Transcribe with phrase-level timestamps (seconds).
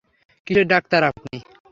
[0.47, 1.35] কীসের ডাক্তার আপনি?